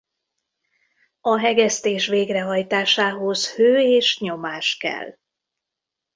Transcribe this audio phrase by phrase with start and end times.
[1.21, 5.17] A hegesztés végrehajtásához hő és nyomás kell.